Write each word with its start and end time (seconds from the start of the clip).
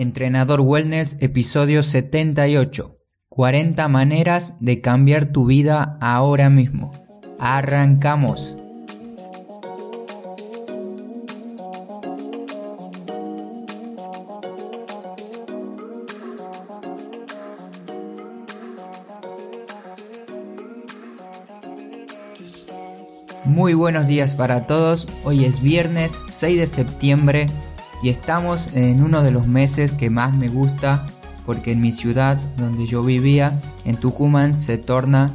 Entrenador 0.00 0.62
Wellness, 0.62 1.18
episodio 1.20 1.82
78. 1.82 2.96
40 3.28 3.86
maneras 3.88 4.54
de 4.58 4.80
cambiar 4.80 5.26
tu 5.26 5.44
vida 5.44 5.98
ahora 6.00 6.48
mismo. 6.48 6.90
Arrancamos. 7.38 8.56
Muy 23.44 23.74
buenos 23.74 24.06
días 24.06 24.34
para 24.34 24.66
todos. 24.66 25.06
Hoy 25.24 25.44
es 25.44 25.60
viernes 25.60 26.22
6 26.28 26.58
de 26.58 26.66
septiembre 26.66 27.46
y 28.02 28.08
estamos 28.08 28.74
en 28.74 29.02
uno 29.02 29.22
de 29.22 29.30
los 29.30 29.46
meses 29.46 29.92
que 29.92 30.10
más 30.10 30.34
me 30.34 30.48
gusta 30.48 31.06
porque 31.44 31.72
en 31.72 31.80
mi 31.80 31.92
ciudad 31.92 32.40
donde 32.56 32.86
yo 32.86 33.02
vivía, 33.02 33.60
en 33.84 33.96
Tucumán, 33.96 34.54
se 34.54 34.78
torna 34.78 35.30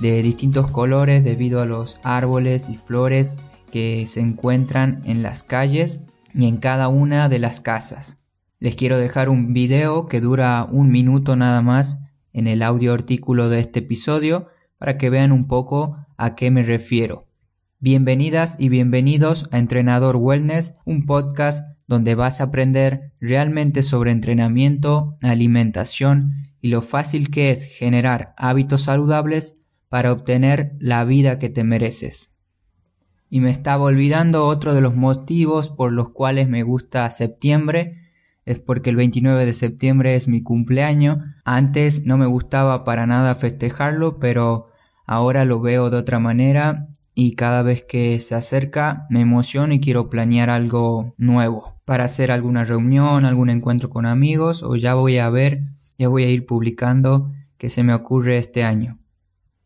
de 0.00 0.22
distintos 0.22 0.70
colores 0.70 1.22
debido 1.22 1.60
a 1.60 1.66
los 1.66 2.00
árboles 2.02 2.68
y 2.68 2.76
flores 2.76 3.36
que 3.70 4.06
se 4.06 4.20
encuentran 4.20 5.02
en 5.04 5.22
las 5.22 5.42
calles 5.42 6.00
y 6.34 6.46
en 6.46 6.56
cada 6.56 6.88
una 6.88 7.28
de 7.28 7.38
las 7.38 7.60
casas. 7.60 8.18
Les 8.58 8.74
quiero 8.74 8.98
dejar 8.98 9.28
un 9.28 9.52
video 9.52 10.08
que 10.08 10.20
dura 10.20 10.66
un 10.70 10.90
minuto 10.90 11.36
nada 11.36 11.62
más 11.62 12.00
en 12.32 12.46
el 12.46 12.62
audio 12.62 12.92
artículo 12.92 13.48
de 13.48 13.60
este 13.60 13.80
episodio 13.80 14.48
para 14.78 14.98
que 14.98 15.10
vean 15.10 15.32
un 15.32 15.46
poco 15.46 15.96
a 16.16 16.34
qué 16.34 16.50
me 16.50 16.62
refiero. 16.62 17.26
Bienvenidas 17.78 18.56
y 18.58 18.68
bienvenidos 18.68 19.48
a 19.52 19.58
Entrenador 19.58 20.16
Wellness, 20.16 20.74
un 20.84 21.06
podcast 21.06 21.79
donde 21.90 22.14
vas 22.14 22.40
a 22.40 22.44
aprender 22.44 23.10
realmente 23.20 23.82
sobre 23.82 24.12
entrenamiento, 24.12 25.18
alimentación 25.22 26.34
y 26.60 26.68
lo 26.68 26.82
fácil 26.82 27.32
que 27.32 27.50
es 27.50 27.64
generar 27.64 28.32
hábitos 28.36 28.82
saludables 28.82 29.56
para 29.88 30.12
obtener 30.12 30.76
la 30.78 31.04
vida 31.04 31.40
que 31.40 31.48
te 31.48 31.64
mereces. 31.64 32.30
Y 33.28 33.40
me 33.40 33.50
estaba 33.50 33.82
olvidando 33.82 34.46
otro 34.46 34.72
de 34.72 34.82
los 34.82 34.94
motivos 34.94 35.68
por 35.68 35.90
los 35.90 36.10
cuales 36.10 36.48
me 36.48 36.62
gusta 36.62 37.10
septiembre, 37.10 37.98
es 38.46 38.60
porque 38.60 38.90
el 38.90 38.96
29 38.96 39.44
de 39.44 39.52
septiembre 39.52 40.14
es 40.14 40.28
mi 40.28 40.44
cumpleaños. 40.44 41.18
Antes 41.44 42.06
no 42.06 42.16
me 42.16 42.26
gustaba 42.26 42.84
para 42.84 43.08
nada 43.08 43.34
festejarlo, 43.34 44.20
pero 44.20 44.68
ahora 45.06 45.44
lo 45.44 45.60
veo 45.60 45.90
de 45.90 45.96
otra 45.96 46.20
manera 46.20 46.89
y 47.14 47.34
cada 47.34 47.62
vez 47.62 47.82
que 47.82 48.20
se 48.20 48.34
acerca 48.34 49.06
me 49.10 49.20
emociono 49.20 49.74
y 49.74 49.80
quiero 49.80 50.08
planear 50.08 50.50
algo 50.50 51.14
nuevo 51.18 51.74
para 51.84 52.04
hacer 52.04 52.30
alguna 52.30 52.64
reunión, 52.64 53.24
algún 53.24 53.50
encuentro 53.50 53.90
con 53.90 54.06
amigos 54.06 54.62
o 54.62 54.76
ya 54.76 54.94
voy 54.94 55.18
a 55.18 55.28
ver, 55.28 55.60
ya 55.98 56.08
voy 56.08 56.24
a 56.24 56.30
ir 56.30 56.46
publicando 56.46 57.32
que 57.58 57.68
se 57.68 57.82
me 57.82 57.94
ocurre 57.94 58.38
este 58.38 58.62
año. 58.62 58.98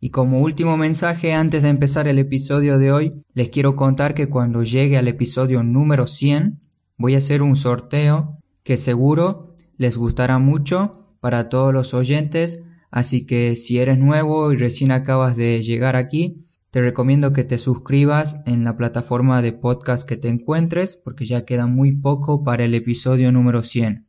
Y 0.01 0.11
como 0.11 0.41
último 0.41 0.77
mensaje 0.77 1.33
antes 1.33 1.63
de 1.63 1.71
empezar 1.71 2.09
el 2.09 2.19
episodio 2.19 2.79
de 2.79 2.93
hoy, 2.93 3.15
les 3.33 3.49
quiero 3.49 3.77
contar 3.77 4.15
que 4.15 4.29
cuando 4.29 4.63
llegue 4.63 4.99
al 4.99 5.09
episodio 5.09 5.63
número 5.63 6.07
100 6.07 6.61
voy 6.99 7.15
a 7.15 7.19
hacer 7.19 7.41
un 7.41 7.57
sorteo 7.57 8.39
que 8.65 8.77
seguro 8.77 9.55
les 9.77 9.97
gustará 9.97 10.39
mucho 10.39 11.17
para 11.21 11.49
todos 11.49 11.73
los 11.73 11.95
oyentes, 11.95 12.65
así 12.91 13.27
que 13.27 13.57
si 13.57 13.79
eres 13.79 13.99
nuevo 13.99 14.53
y 14.53 14.57
recién 14.57 14.91
acabas 14.91 15.37
de 15.37 15.63
llegar 15.63 15.97
aquí, 15.97 16.43
te 16.75 16.81
recomiendo 16.81 17.33
que 17.33 17.45
te 17.45 17.57
suscribas 17.59 18.41
en 18.47 18.65
la 18.65 18.77
plataforma 18.77 19.43
de 19.43 19.53
podcast 19.53 20.09
que 20.09 20.17
te 20.17 20.27
encuentres 20.27 20.97
porque 20.97 21.25
ya 21.25 21.45
queda 21.45 21.69
muy 21.69 21.93
poco 21.93 22.43
para 22.43 22.65
el 22.65 22.75
episodio 22.75 23.31
número 23.31 23.63
100. 23.63 24.09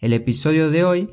El 0.00 0.12
episodio 0.12 0.72
de 0.72 0.82
hoy 0.82 1.10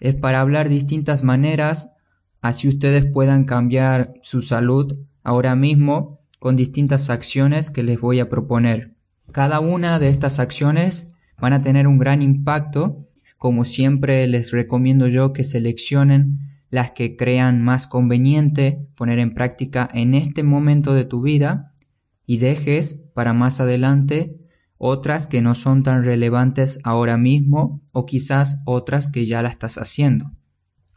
es 0.00 0.16
para 0.16 0.40
hablar 0.40 0.68
distintas 0.68 1.22
maneras 1.22 1.92
así 2.40 2.66
ustedes 2.66 3.04
puedan 3.04 3.44
cambiar 3.44 4.14
su 4.20 4.42
salud 4.42 4.96
ahora 5.22 5.54
mismo 5.54 6.18
con 6.40 6.56
distintas 6.56 7.08
acciones 7.08 7.70
que 7.70 7.84
les 7.84 8.00
voy 8.00 8.18
a 8.18 8.28
proponer. 8.28 8.96
Cada 9.30 9.60
una 9.60 10.00
de 10.00 10.08
estas 10.08 10.40
acciones 10.40 11.06
van 11.38 11.52
a 11.52 11.62
tener 11.62 11.86
un 11.86 11.98
gran 11.98 12.20
impacto, 12.20 13.06
como 13.38 13.64
siempre 13.64 14.26
les 14.26 14.50
recomiendo 14.50 15.06
yo 15.06 15.32
que 15.32 15.44
seleccionen 15.44 16.40
las 16.70 16.92
que 16.92 17.16
crean 17.16 17.62
más 17.62 17.86
conveniente 17.86 18.88
poner 18.96 19.18
en 19.18 19.34
práctica 19.34 19.88
en 19.92 20.14
este 20.14 20.42
momento 20.42 20.94
de 20.94 21.04
tu 21.04 21.22
vida 21.22 21.72
y 22.26 22.38
dejes 22.38 23.04
para 23.14 23.32
más 23.32 23.60
adelante 23.60 24.36
otras 24.78 25.26
que 25.26 25.40
no 25.40 25.54
son 25.54 25.82
tan 25.82 26.04
relevantes 26.04 26.80
ahora 26.84 27.16
mismo 27.16 27.80
o 27.92 28.04
quizás 28.04 28.62
otras 28.66 29.08
que 29.10 29.24
ya 29.26 29.42
la 29.42 29.48
estás 29.48 29.78
haciendo. 29.78 30.32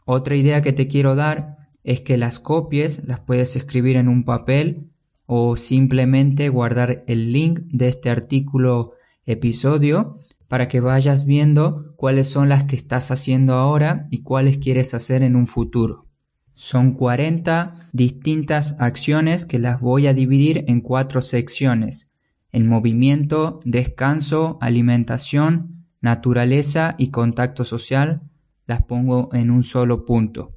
Otra 0.04 0.36
idea 0.36 0.60
que 0.60 0.72
te 0.72 0.88
quiero 0.88 1.14
dar 1.14 1.56
es 1.84 2.00
que 2.00 2.18
las 2.18 2.38
copies 2.38 3.04
las 3.06 3.20
puedes 3.20 3.56
escribir 3.56 3.96
en 3.96 4.08
un 4.08 4.24
papel 4.24 4.90
o 5.26 5.56
simplemente 5.56 6.48
guardar 6.48 7.04
el 7.06 7.32
link 7.32 7.60
de 7.70 7.88
este 7.88 8.10
artículo 8.10 8.94
episodio 9.24 10.16
para 10.50 10.66
que 10.66 10.80
vayas 10.80 11.26
viendo 11.26 11.94
cuáles 11.94 12.28
son 12.28 12.48
las 12.48 12.64
que 12.64 12.74
estás 12.74 13.12
haciendo 13.12 13.52
ahora 13.52 14.08
y 14.10 14.24
cuáles 14.24 14.58
quieres 14.58 14.94
hacer 14.94 15.22
en 15.22 15.36
un 15.36 15.46
futuro. 15.46 16.08
Son 16.54 16.94
40 16.94 17.88
distintas 17.92 18.74
acciones 18.80 19.46
que 19.46 19.60
las 19.60 19.80
voy 19.80 20.08
a 20.08 20.12
dividir 20.12 20.64
en 20.66 20.80
cuatro 20.80 21.20
secciones. 21.20 22.10
En 22.50 22.66
movimiento, 22.66 23.60
descanso, 23.64 24.58
alimentación, 24.60 25.86
naturaleza 26.00 26.96
y 26.98 27.12
contacto 27.12 27.64
social 27.64 28.22
las 28.66 28.82
pongo 28.82 29.32
en 29.32 29.52
un 29.52 29.62
solo 29.62 30.04
punto. 30.04 30.48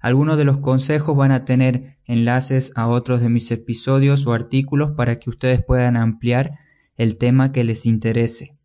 Algunos 0.00 0.38
de 0.38 0.46
los 0.46 0.60
consejos 0.60 1.14
van 1.14 1.32
a 1.32 1.44
tener 1.44 1.98
enlaces 2.06 2.72
a 2.74 2.88
otros 2.88 3.20
de 3.20 3.28
mis 3.28 3.50
episodios 3.50 4.26
o 4.26 4.32
artículos 4.32 4.92
para 4.92 5.18
que 5.18 5.28
ustedes 5.28 5.62
puedan 5.62 5.98
ampliar 5.98 6.52
el 6.96 7.18
tema 7.18 7.52
que 7.52 7.64
les 7.64 7.84
interese. 7.84 8.55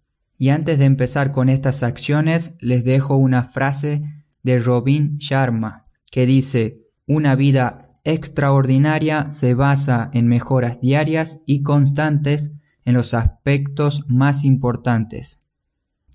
Y 0.41 0.49
antes 0.49 0.79
de 0.79 0.85
empezar 0.85 1.31
con 1.31 1.49
estas 1.49 1.83
acciones, 1.83 2.55
les 2.61 2.83
dejo 2.83 3.15
una 3.15 3.43
frase 3.43 4.01
de 4.41 4.57
Robin 4.57 5.17
Sharma 5.17 5.85
que 6.09 6.25
dice, 6.25 6.79
una 7.05 7.35
vida 7.35 7.91
extraordinaria 8.03 9.29
se 9.29 9.53
basa 9.53 10.09
en 10.15 10.25
mejoras 10.27 10.81
diarias 10.81 11.43
y 11.45 11.61
constantes 11.61 12.53
en 12.85 12.95
los 12.95 13.13
aspectos 13.13 14.05
más 14.07 14.43
importantes. 14.43 15.41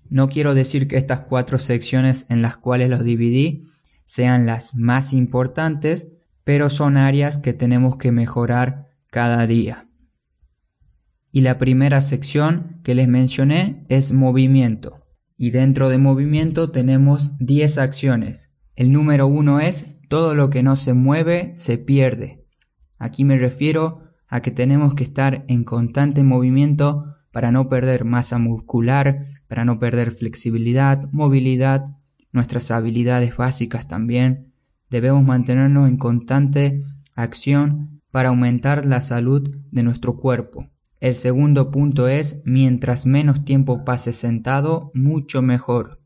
No 0.09 0.27
quiero 0.27 0.53
decir 0.53 0.89
que 0.89 0.97
estas 0.97 1.21
cuatro 1.21 1.57
secciones 1.57 2.25
en 2.27 2.41
las 2.41 2.57
cuales 2.57 2.89
los 2.89 3.05
dividí 3.05 3.63
sean 4.03 4.45
las 4.45 4.75
más 4.75 5.13
importantes, 5.13 6.09
pero 6.43 6.69
son 6.69 6.97
áreas 6.97 7.37
que 7.37 7.53
tenemos 7.53 7.95
que 7.95 8.11
mejorar 8.11 8.89
cada 9.09 9.47
día. 9.47 9.87
Y 11.37 11.41
la 11.41 11.59
primera 11.59 12.01
sección 12.01 12.79
que 12.81 12.95
les 12.95 13.07
mencioné 13.07 13.85
es 13.89 14.11
movimiento. 14.11 14.97
Y 15.37 15.51
dentro 15.51 15.87
de 15.89 15.99
movimiento 15.99 16.71
tenemos 16.71 17.37
10 17.37 17.77
acciones. 17.77 18.49
El 18.75 18.91
número 18.91 19.27
1 19.27 19.59
es 19.59 19.99
todo 20.09 20.33
lo 20.33 20.49
que 20.49 20.63
no 20.63 20.75
se 20.75 20.95
mueve 20.95 21.51
se 21.53 21.77
pierde. 21.77 22.43
Aquí 22.97 23.23
me 23.23 23.37
refiero 23.37 24.01
a 24.27 24.41
que 24.41 24.49
tenemos 24.49 24.95
que 24.95 25.03
estar 25.03 25.45
en 25.47 25.63
constante 25.63 26.23
movimiento 26.23 27.15
para 27.31 27.51
no 27.51 27.69
perder 27.69 28.03
masa 28.03 28.39
muscular, 28.39 29.27
para 29.47 29.63
no 29.63 29.77
perder 29.77 30.13
flexibilidad, 30.13 31.07
movilidad, 31.11 31.85
nuestras 32.31 32.71
habilidades 32.71 33.37
básicas 33.37 33.87
también. 33.87 34.53
Debemos 34.89 35.23
mantenernos 35.23 35.87
en 35.87 35.97
constante 35.97 36.83
acción 37.13 38.01
para 38.09 38.29
aumentar 38.29 38.87
la 38.87 39.01
salud 39.01 39.47
de 39.69 39.83
nuestro 39.83 40.17
cuerpo. 40.17 40.67
El 40.99 41.13
segundo 41.13 41.69
punto 41.69 42.07
es 42.07 42.41
mientras 42.43 43.05
menos 43.05 43.45
tiempo 43.45 43.85
pases 43.85 44.15
sentado, 44.15 44.91
mucho 44.93 45.41
mejor. 45.41 46.01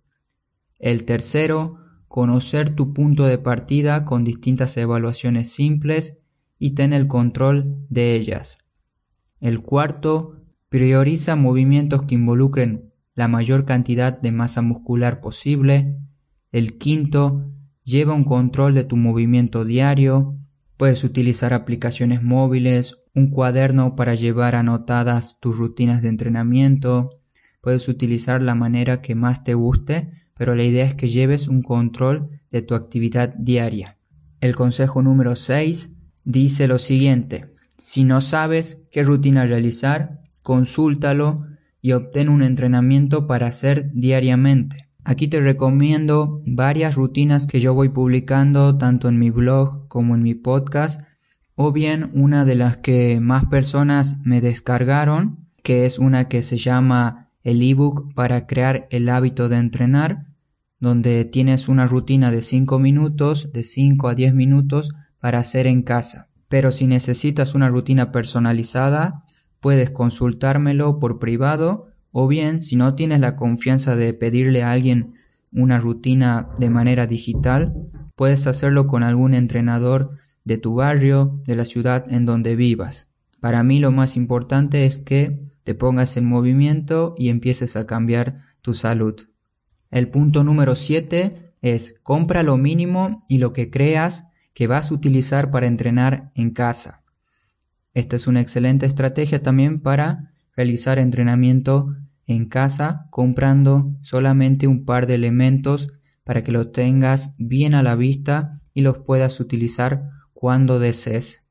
El 0.80 1.06
tercero, 1.06 1.78
conocer 2.08 2.72
tu 2.72 2.94
punto 2.94 3.26
de 3.26 3.38
partida 3.38 4.04
con 4.04 4.26
distintas 4.26 4.76
evaluaciones 4.76 5.52
simples 5.52 6.18
y 6.60 6.72
ten 6.72 6.92
el 6.92 7.08
control 7.08 7.76
de 7.90 8.16
ellas. 8.16 8.58
El 9.40 9.62
cuarto, 9.62 10.42
prioriza 10.68 11.36
movimientos 11.36 12.04
que 12.04 12.16
involucren 12.16 12.92
la 13.16 13.28
mayor 13.28 13.66
cantidad 13.66 14.20
de 14.20 14.32
masa 14.32 14.62
muscular 14.62 15.22
posible. 15.22 15.98
El 16.52 16.78
quinto, 16.78 17.50
lleva 17.84 18.14
un 18.14 18.26
control 18.26 18.74
de 18.74 18.84
tu 18.84 18.98
movimiento 18.98 19.64
diario. 19.64 20.38
Puedes 20.78 21.04
utilizar 21.04 21.54
aplicaciones 21.54 22.22
móviles 22.22 23.01
un 23.14 23.30
cuaderno 23.30 23.96
para 23.96 24.16
llevar 24.16 24.56
anotadas 24.56 25.40
tus 25.40 25.58
rutinas 25.58 26.02
de 26.02 26.10
entrenamiento. 26.10 27.20
Puedes 27.62 27.88
utilizar 27.88 28.42
la 28.42 28.56
manera 28.56 29.02
que 29.02 29.16
más 29.16 29.44
te 29.44 29.54
guste, 29.54 30.12
pero 30.38 30.56
la 30.56 30.64
idea 30.64 30.86
es 30.86 30.96
que 30.96 31.08
lleves 31.08 31.48
un 31.48 31.62
control 31.62 32.26
de 32.50 32.62
tu 32.62 32.76
actividad 32.76 33.34
diaria. 33.36 33.98
El 34.40 34.56
consejo 34.56 35.02
número 35.02 35.36
6 35.36 35.98
dice 36.24 36.68
lo 36.68 36.80
siguiente. 36.80 37.54
Si 37.78 38.04
no 38.04 38.22
sabes 38.22 38.82
qué 38.92 39.04
rutina 39.04 39.46
realizar, 39.46 40.22
consúltalo 40.42 41.46
y 41.82 41.94
obtén 41.94 42.30
un 42.30 42.44
entrenamiento 42.44 43.28
para 43.28 43.48
hacer 43.48 43.92
diariamente. 43.94 44.88
Aquí 45.04 45.28
te 45.28 45.42
recomiendo 45.42 46.42
varias 46.46 46.96
rutinas 46.96 47.48
que 47.48 47.60
yo 47.60 47.74
voy 47.74 47.90
publicando 47.90 48.78
tanto 48.78 49.10
en 49.10 49.18
mi 49.18 49.32
blog 49.32 49.88
como 49.88 50.16
en 50.16 50.22
mi 50.22 50.36
podcast 50.36 51.02
o 51.64 51.72
bien 51.72 52.10
una 52.16 52.44
de 52.44 52.56
las 52.56 52.78
que 52.78 53.20
más 53.22 53.46
personas 53.46 54.18
me 54.24 54.42
descargaron, 54.42 55.46
que 55.62 55.86
es 55.86 56.00
una 56.00 56.28
que 56.28 56.42
se 56.42 56.58
llama 56.58 57.28
el 57.44 57.62
ebook 57.62 58.16
para 58.16 58.48
crear 58.48 58.88
el 58.90 59.08
hábito 59.10 59.48
de 59.48 59.58
entrenar, 59.58 60.26
donde 60.80 61.24
tienes 61.24 61.70
una 61.70 61.86
rutina 61.86 62.32
de 62.32 62.42
5 62.42 62.80
minutos, 62.80 63.54
de 63.54 63.64
5 63.64 64.08
a 64.08 64.16
10 64.16 64.34
minutos 64.34 64.92
para 65.20 65.38
hacer 65.38 65.68
en 65.68 65.84
casa. 65.84 66.30
Pero 66.50 66.72
si 66.72 66.88
necesitas 66.88 67.54
una 67.54 67.70
rutina 67.70 68.12
personalizada, 68.12 69.24
puedes 69.60 69.92
consultármelo 69.92 70.98
por 70.98 71.20
privado 71.20 71.90
o 72.12 72.28
bien 72.28 72.64
si 72.64 72.76
no 72.76 72.96
tienes 72.96 73.20
la 73.20 73.36
confianza 73.36 73.96
de 73.96 74.16
pedirle 74.16 74.64
a 74.64 74.72
alguien 74.72 75.14
una 75.54 75.78
rutina 75.78 76.48
de 76.58 76.72
manera 76.72 77.06
digital, 77.06 77.76
puedes 78.16 78.48
hacerlo 78.48 78.88
con 78.88 79.04
algún 79.04 79.36
entrenador 79.36 80.18
de 80.44 80.58
tu 80.58 80.76
barrio, 80.76 81.42
de 81.46 81.56
la 81.56 81.66
ciudad 81.66 82.12
en 82.12 82.26
donde 82.26 82.56
vivas. 82.56 83.12
Para 83.40 83.64
mí 83.64 83.80
lo 83.80 83.92
más 83.92 84.18
importante 84.18 84.86
es 84.86 84.98
que 84.98 85.40
te 85.64 85.76
pongas 85.76 86.18
en 86.18 86.26
movimiento 86.26 87.16
y 87.18 87.30
empieces 87.30 87.76
a 87.76 87.86
cambiar 87.86 88.42
tu 88.62 88.74
salud. 88.74 89.16
El 89.90 90.10
punto 90.10 90.44
número 90.44 90.76
7 90.76 91.54
es 91.62 92.00
compra 92.04 92.44
lo 92.44 92.58
mínimo 92.58 93.26
y 93.28 93.38
lo 93.38 93.54
que 93.54 93.70
creas 93.70 94.30
que 94.54 94.68
vas 94.68 94.92
a 94.92 94.94
utilizar 94.94 95.52
para 95.52 95.68
entrenar 95.68 96.32
en 96.36 96.52
casa. 96.52 97.04
Esta 97.94 98.16
es 98.16 98.28
una 98.28 98.42
excelente 98.42 98.86
estrategia 98.86 99.42
también 99.42 99.82
para 99.82 100.34
realizar 100.56 101.00
entrenamiento 101.00 101.96
en 102.26 102.46
casa 102.48 103.08
comprando 103.10 103.94
solamente 104.02 104.68
un 104.68 104.86
par 104.86 105.08
de 105.08 105.16
elementos 105.16 105.90
para 106.24 106.44
que 106.44 106.52
los 106.52 106.72
tengas 106.72 107.36
bien 107.38 107.74
a 107.74 107.84
la 107.84 107.96
vista 107.96 108.58
y 108.74 108.82
los 108.82 109.00
puedas 109.00 109.40
utilizar 109.40 110.10
cuando 110.42 110.80
desees. 110.80 111.44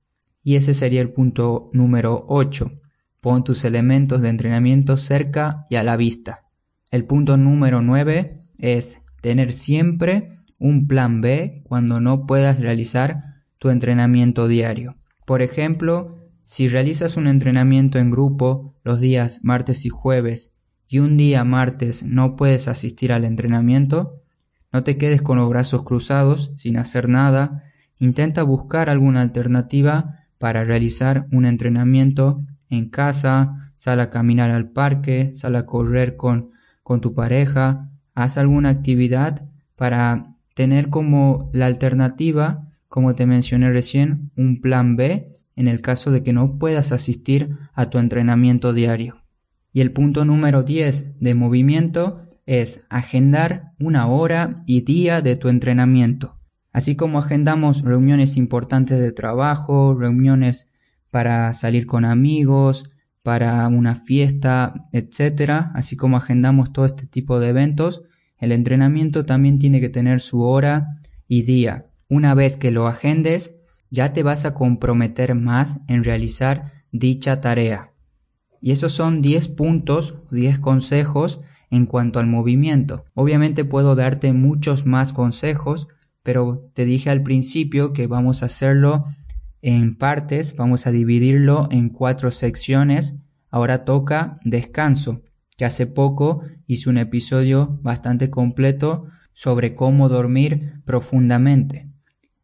Y 0.42 0.56
ese 0.56 0.74
sería 0.74 1.00
el 1.00 1.12
punto 1.12 1.70
número 1.72 2.24
8. 2.26 2.72
Pon 3.20 3.44
tus 3.44 3.64
elementos 3.64 4.20
de 4.20 4.30
entrenamiento 4.30 4.96
cerca 4.96 5.64
y 5.70 5.76
a 5.76 5.84
la 5.84 5.96
vista. 5.96 6.48
El 6.90 7.04
punto 7.04 7.36
número 7.36 7.82
9 7.82 8.40
es 8.58 9.02
tener 9.20 9.52
siempre 9.52 10.40
un 10.58 10.88
plan 10.88 11.20
B 11.20 11.62
cuando 11.68 12.00
no 12.00 12.26
puedas 12.26 12.58
realizar 12.58 13.44
tu 13.58 13.70
entrenamiento 13.70 14.48
diario. 14.48 14.96
Por 15.24 15.40
ejemplo, 15.40 16.18
si 16.42 16.66
realizas 16.66 17.16
un 17.16 17.28
entrenamiento 17.28 18.00
en 18.00 18.10
grupo 18.10 18.74
los 18.82 18.98
días 18.98 19.38
martes 19.44 19.84
y 19.84 19.88
jueves 19.88 20.52
y 20.88 20.98
un 20.98 21.16
día 21.16 21.44
martes 21.44 22.02
no 22.02 22.34
puedes 22.34 22.66
asistir 22.66 23.12
al 23.12 23.24
entrenamiento, 23.24 24.20
no 24.72 24.82
te 24.82 24.98
quedes 24.98 25.22
con 25.22 25.38
los 25.38 25.48
brazos 25.48 25.84
cruzados 25.84 26.52
sin 26.56 26.76
hacer 26.76 27.08
nada 27.08 27.69
Intenta 28.00 28.42
buscar 28.42 28.88
alguna 28.88 29.20
alternativa 29.20 30.24
para 30.38 30.64
realizar 30.64 31.26
un 31.30 31.44
entrenamiento 31.44 32.42
en 32.70 32.88
casa, 32.88 33.72
sal 33.76 34.00
a 34.00 34.08
caminar 34.08 34.50
al 34.50 34.70
parque, 34.70 35.32
sal 35.34 35.54
a 35.54 35.66
correr 35.66 36.16
con, 36.16 36.50
con 36.82 37.02
tu 37.02 37.12
pareja, 37.12 37.90
haz 38.14 38.38
alguna 38.38 38.70
actividad 38.70 39.46
para 39.76 40.34
tener 40.54 40.88
como 40.88 41.50
la 41.52 41.66
alternativa, 41.66 42.66
como 42.88 43.14
te 43.14 43.26
mencioné 43.26 43.70
recién, 43.70 44.30
un 44.34 44.62
plan 44.62 44.96
B 44.96 45.34
en 45.54 45.68
el 45.68 45.82
caso 45.82 46.10
de 46.10 46.22
que 46.22 46.32
no 46.32 46.58
puedas 46.58 46.92
asistir 46.92 47.58
a 47.74 47.90
tu 47.90 47.98
entrenamiento 47.98 48.72
diario. 48.72 49.22
Y 49.74 49.82
el 49.82 49.92
punto 49.92 50.24
número 50.24 50.62
10 50.62 51.20
de 51.20 51.34
movimiento 51.34 52.22
es 52.46 52.86
agendar 52.88 53.72
una 53.78 54.06
hora 54.06 54.62
y 54.64 54.80
día 54.80 55.20
de 55.20 55.36
tu 55.36 55.50
entrenamiento. 55.50 56.39
Así 56.72 56.96
como 56.96 57.18
agendamos 57.18 57.82
reuniones 57.82 58.36
importantes 58.36 59.00
de 59.00 59.12
trabajo, 59.12 59.94
reuniones 59.94 60.70
para 61.10 61.52
salir 61.54 61.86
con 61.86 62.04
amigos, 62.04 62.90
para 63.22 63.66
una 63.68 63.96
fiesta, 63.96 64.88
etc. 64.92 65.70
Así 65.74 65.96
como 65.96 66.16
agendamos 66.16 66.72
todo 66.72 66.84
este 66.84 67.06
tipo 67.06 67.40
de 67.40 67.48
eventos, 67.48 68.02
el 68.38 68.52
entrenamiento 68.52 69.26
también 69.26 69.58
tiene 69.58 69.80
que 69.80 69.88
tener 69.88 70.20
su 70.20 70.42
hora 70.42 71.00
y 71.28 71.42
día. 71.42 71.86
Una 72.08 72.34
vez 72.34 72.56
que 72.56 72.70
lo 72.70 72.86
agendes, 72.86 73.56
ya 73.90 74.12
te 74.12 74.22
vas 74.22 74.46
a 74.46 74.54
comprometer 74.54 75.34
más 75.34 75.80
en 75.88 76.04
realizar 76.04 76.72
dicha 76.92 77.40
tarea. 77.40 77.90
Y 78.62 78.72
esos 78.72 78.92
son 78.92 79.22
10 79.22 79.48
puntos, 79.48 80.14
10 80.30 80.58
consejos 80.58 81.40
en 81.70 81.86
cuanto 81.86 82.18
al 82.18 82.26
movimiento. 82.26 83.04
Obviamente 83.14 83.64
puedo 83.64 83.94
darte 83.94 84.32
muchos 84.32 84.86
más 84.86 85.12
consejos, 85.12 85.88
pero 86.22 86.70
te 86.74 86.84
dije 86.84 87.10
al 87.10 87.22
principio 87.22 87.92
que 87.92 88.06
vamos 88.06 88.42
a 88.42 88.46
hacerlo 88.46 89.04
en 89.62 89.96
partes, 89.96 90.56
vamos 90.56 90.86
a 90.86 90.92
dividirlo 90.92 91.68
en 91.70 91.90
cuatro 91.90 92.30
secciones. 92.30 93.20
Ahora 93.50 93.84
toca 93.84 94.38
descanso, 94.44 95.22
que 95.56 95.64
hace 95.64 95.86
poco 95.86 96.42
hice 96.66 96.88
un 96.88 96.98
episodio 96.98 97.78
bastante 97.82 98.30
completo 98.30 99.06
sobre 99.32 99.74
cómo 99.74 100.08
dormir 100.08 100.80
profundamente. 100.84 101.88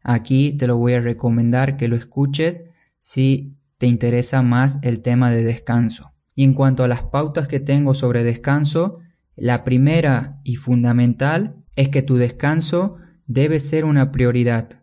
Aquí 0.02 0.56
te 0.56 0.66
lo 0.66 0.76
voy 0.76 0.94
a 0.94 1.00
recomendar 1.00 1.76
que 1.76 1.88
lo 1.88 1.96
escuches 1.96 2.62
si 2.98 3.56
te 3.78 3.86
interesa 3.86 4.42
más 4.42 4.78
el 4.82 5.02
tema 5.02 5.30
de 5.30 5.44
descanso. 5.44 6.12
Y 6.34 6.44
en 6.44 6.54
cuanto 6.54 6.84
a 6.84 6.88
las 6.88 7.02
pautas 7.02 7.48
que 7.48 7.60
tengo 7.60 7.94
sobre 7.94 8.22
descanso, 8.22 8.98
la 9.36 9.64
primera 9.64 10.40
y 10.44 10.56
fundamental 10.56 11.56
es 11.76 11.88
que 11.88 12.02
tu 12.02 12.16
descanso 12.16 12.96
debe 13.26 13.60
ser 13.60 13.84
una 13.84 14.12
prioridad. 14.12 14.82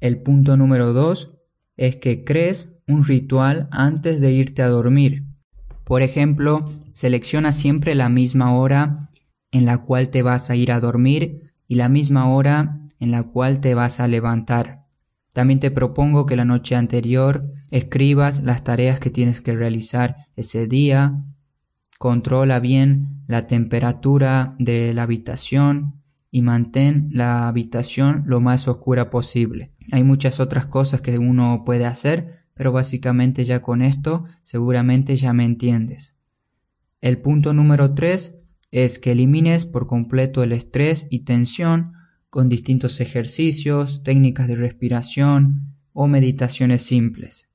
El 0.00 0.22
punto 0.22 0.56
número 0.56 0.92
dos 0.92 1.36
es 1.76 1.96
que 1.96 2.24
crees 2.24 2.76
un 2.86 3.04
ritual 3.04 3.68
antes 3.70 4.20
de 4.20 4.32
irte 4.32 4.62
a 4.62 4.68
dormir. 4.68 5.24
Por 5.84 6.02
ejemplo, 6.02 6.70
selecciona 6.92 7.52
siempre 7.52 7.94
la 7.94 8.08
misma 8.08 8.54
hora 8.54 9.10
en 9.50 9.66
la 9.66 9.78
cual 9.78 10.10
te 10.10 10.22
vas 10.22 10.50
a 10.50 10.56
ir 10.56 10.72
a 10.72 10.80
dormir 10.80 11.52
y 11.66 11.74
la 11.74 11.88
misma 11.88 12.28
hora 12.28 12.80
en 12.98 13.10
la 13.10 13.24
cual 13.24 13.60
te 13.60 13.74
vas 13.74 14.00
a 14.00 14.08
levantar. 14.08 14.86
También 15.32 15.60
te 15.60 15.70
propongo 15.70 16.26
que 16.26 16.36
la 16.36 16.44
noche 16.44 16.76
anterior 16.76 17.52
escribas 17.70 18.42
las 18.42 18.64
tareas 18.64 19.00
que 19.00 19.10
tienes 19.10 19.40
que 19.40 19.54
realizar 19.54 20.16
ese 20.36 20.66
día. 20.66 21.24
Controla 21.98 22.60
bien 22.60 23.22
la 23.26 23.46
temperatura 23.46 24.54
de 24.58 24.92
la 24.94 25.04
habitación 25.04 25.99
y 26.30 26.42
mantén 26.42 27.08
la 27.12 27.48
habitación 27.48 28.22
lo 28.26 28.40
más 28.40 28.68
oscura 28.68 29.10
posible. 29.10 29.72
Hay 29.90 30.04
muchas 30.04 30.40
otras 30.40 30.66
cosas 30.66 31.00
que 31.00 31.18
uno 31.18 31.62
puede 31.64 31.86
hacer, 31.86 32.44
pero 32.54 32.72
básicamente 32.72 33.44
ya 33.44 33.62
con 33.62 33.82
esto 33.82 34.24
seguramente 34.42 35.16
ya 35.16 35.32
me 35.32 35.44
entiendes. 35.44 36.14
El 37.00 37.18
punto 37.18 37.54
número 37.54 37.94
3 37.94 38.36
es 38.70 38.98
que 38.98 39.12
elimines 39.12 39.66
por 39.66 39.86
completo 39.86 40.42
el 40.42 40.52
estrés 40.52 41.08
y 41.10 41.20
tensión 41.20 41.94
con 42.28 42.48
distintos 42.48 43.00
ejercicios, 43.00 44.02
técnicas 44.04 44.46
de 44.46 44.54
respiración 44.54 45.74
o 45.92 46.06
meditaciones 46.06 46.82
simples. 46.82 47.48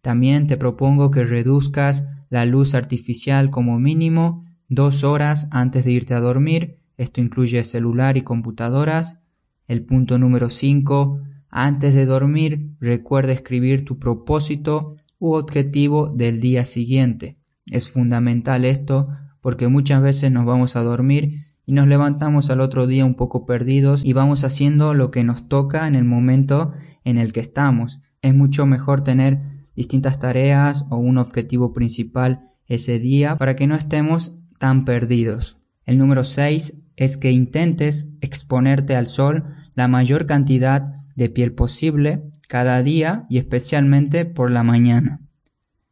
También 0.00 0.46
te 0.46 0.56
propongo 0.56 1.10
que 1.10 1.24
reduzcas 1.24 2.06
la 2.30 2.46
luz 2.46 2.74
artificial 2.74 3.50
como 3.50 3.78
mínimo 3.78 4.44
dos 4.68 5.04
horas 5.04 5.48
antes 5.50 5.84
de 5.84 5.92
irte 5.92 6.14
a 6.14 6.20
dormir 6.20 6.78
esto 6.96 7.20
incluye 7.20 7.62
celular 7.64 8.16
y 8.16 8.22
computadoras. 8.22 9.22
El 9.66 9.84
punto 9.84 10.18
número 10.18 10.50
5. 10.50 11.20
Antes 11.48 11.94
de 11.94 12.04
dormir, 12.04 12.70
recuerda 12.80 13.32
escribir 13.32 13.84
tu 13.84 13.98
propósito 13.98 14.96
u 15.18 15.34
objetivo 15.34 16.08
del 16.08 16.40
día 16.40 16.64
siguiente. 16.64 17.38
Es 17.70 17.88
fundamental 17.88 18.64
esto 18.64 19.08
porque 19.40 19.68
muchas 19.68 20.02
veces 20.02 20.30
nos 20.30 20.44
vamos 20.44 20.76
a 20.76 20.82
dormir 20.82 21.44
y 21.66 21.72
nos 21.72 21.86
levantamos 21.88 22.50
al 22.50 22.60
otro 22.60 22.86
día 22.86 23.04
un 23.04 23.14
poco 23.14 23.46
perdidos 23.46 24.04
y 24.04 24.12
vamos 24.12 24.44
haciendo 24.44 24.94
lo 24.94 25.10
que 25.10 25.24
nos 25.24 25.48
toca 25.48 25.86
en 25.86 25.94
el 25.94 26.04
momento 26.04 26.72
en 27.04 27.18
el 27.18 27.32
que 27.32 27.40
estamos. 27.40 28.00
Es 28.22 28.34
mucho 28.34 28.66
mejor 28.66 29.02
tener 29.02 29.40
distintas 29.74 30.18
tareas 30.18 30.86
o 30.90 30.96
un 30.96 31.18
objetivo 31.18 31.72
principal 31.72 32.50
ese 32.66 32.98
día 32.98 33.36
para 33.36 33.56
que 33.56 33.66
no 33.66 33.74
estemos 33.74 34.36
tan 34.58 34.84
perdidos. 34.84 35.58
El 35.84 35.98
número 35.98 36.24
6 36.24 36.83
es 36.96 37.16
que 37.16 37.32
intentes 37.32 38.10
exponerte 38.20 38.96
al 38.96 39.06
sol 39.06 39.44
la 39.74 39.88
mayor 39.88 40.26
cantidad 40.26 41.02
de 41.16 41.28
piel 41.28 41.52
posible 41.52 42.22
cada 42.48 42.82
día 42.82 43.26
y 43.28 43.38
especialmente 43.38 44.24
por 44.24 44.50
la 44.50 44.62
mañana. 44.62 45.20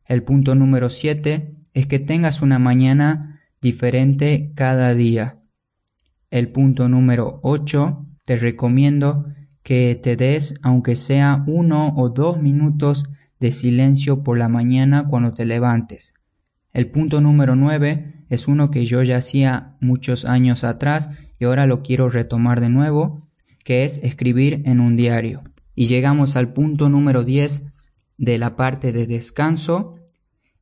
El 0.06 0.22
punto 0.22 0.54
número 0.54 0.90
7 0.90 1.54
es 1.74 1.86
que 1.86 1.98
tengas 1.98 2.42
una 2.42 2.58
mañana 2.58 3.40
diferente 3.60 4.52
cada 4.54 4.94
día. 4.94 5.38
El 6.30 6.50
punto 6.50 6.88
número 6.88 7.40
8 7.42 8.06
te 8.24 8.36
recomiendo 8.36 9.26
que 9.62 9.98
te 10.02 10.16
des 10.16 10.58
aunque 10.62 10.96
sea 10.96 11.44
uno 11.46 11.94
o 11.96 12.08
dos 12.08 12.40
minutos 12.40 13.04
de 13.38 13.52
silencio 13.52 14.22
por 14.22 14.38
la 14.38 14.48
mañana 14.48 15.04
cuando 15.08 15.34
te 15.34 15.46
levantes. 15.46 16.14
El 16.72 16.90
punto 16.90 17.20
número 17.20 17.54
9 17.54 18.11
es 18.32 18.48
uno 18.48 18.70
que 18.70 18.86
yo 18.86 19.02
ya 19.02 19.18
hacía 19.18 19.76
muchos 19.80 20.24
años 20.24 20.64
atrás 20.64 21.10
y 21.38 21.44
ahora 21.44 21.66
lo 21.66 21.82
quiero 21.82 22.08
retomar 22.08 22.62
de 22.62 22.70
nuevo, 22.70 23.28
que 23.62 23.84
es 23.84 23.98
escribir 23.98 24.62
en 24.64 24.80
un 24.80 24.96
diario. 24.96 25.42
Y 25.74 25.84
llegamos 25.84 26.34
al 26.34 26.54
punto 26.54 26.88
número 26.88 27.24
10 27.24 27.66
de 28.16 28.38
la 28.38 28.56
parte 28.56 28.90
de 28.90 29.06
descanso 29.06 29.96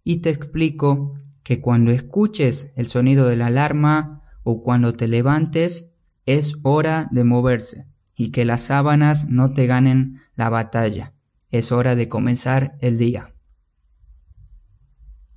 y 0.02 0.16
te 0.16 0.30
explico 0.30 1.14
que 1.44 1.60
cuando 1.60 1.92
escuches 1.92 2.72
el 2.74 2.88
sonido 2.88 3.28
de 3.28 3.36
la 3.36 3.46
alarma 3.46 4.24
o 4.42 4.64
cuando 4.64 4.94
te 4.94 5.06
levantes 5.06 5.92
es 6.26 6.56
hora 6.64 7.08
de 7.12 7.22
moverse 7.22 7.86
y 8.16 8.32
que 8.32 8.44
las 8.44 8.62
sábanas 8.62 9.28
no 9.28 9.52
te 9.52 9.68
ganen 9.68 10.18
la 10.34 10.48
batalla. 10.48 11.12
Es 11.52 11.70
hora 11.70 11.94
de 11.94 12.08
comenzar 12.08 12.74
el 12.80 12.98
día. 12.98 13.32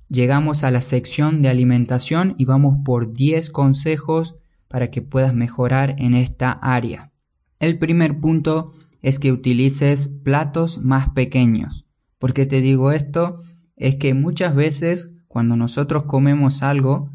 Llegamos 0.08 0.64
a 0.64 0.70
la 0.70 0.82
sección 0.82 1.42
de 1.42 1.48
alimentación 1.48 2.34
y 2.38 2.44
vamos 2.44 2.76
por 2.84 3.12
10 3.12 3.50
consejos 3.50 4.36
para 4.68 4.90
que 4.90 5.02
puedas 5.02 5.34
mejorar 5.34 5.96
en 5.98 6.14
esta 6.14 6.52
área. 6.52 7.12
El 7.58 7.78
primer 7.78 8.20
punto 8.20 8.72
es 9.02 9.18
que 9.18 9.32
utilices 9.32 10.08
platos 10.08 10.78
más 10.78 11.10
pequeños. 11.10 11.86
¿Por 12.18 12.32
qué 12.32 12.46
te 12.46 12.60
digo 12.60 12.90
esto? 12.90 13.40
Es 13.76 13.96
que 13.96 14.14
muchas 14.14 14.54
veces 14.54 15.10
cuando 15.28 15.56
nosotros 15.56 16.04
comemos 16.04 16.62
algo, 16.62 17.10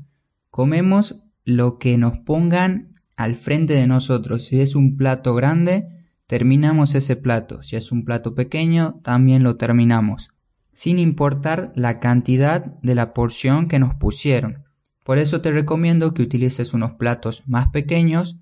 comemos 0.50 1.22
lo 1.46 1.78
que 1.78 1.98
nos 1.98 2.18
pongan 2.18 2.96
al 3.16 3.36
frente 3.36 3.74
de 3.74 3.88
nosotros. 3.88 4.46
Si 4.46 4.62
es 4.62 4.76
un 4.76 4.98
plato 4.98 5.36
grande, 5.36 5.88
terminamos 6.28 6.96
ese 6.96 7.16
plato. 7.16 7.64
Si 7.64 7.76
es 7.76 7.92
un 7.92 8.06
plato 8.06 8.36
pequeño, 8.36 9.00
también 9.04 9.44
lo 9.44 9.56
terminamos. 9.56 10.32
Sin 10.72 11.00
importar 11.00 11.72
la 11.76 12.00
cantidad 12.00 12.66
de 12.82 12.96
la 12.96 13.14
porción 13.14 13.68
que 13.68 13.80
nos 13.80 13.96
pusieron. 13.96 14.66
Por 15.04 15.18
eso 15.18 15.42
te 15.42 15.52
recomiendo 15.52 16.14
que 16.14 16.22
utilices 16.22 16.74
unos 16.74 16.92
platos 16.94 17.44
más 17.48 17.70
pequeños 17.70 18.40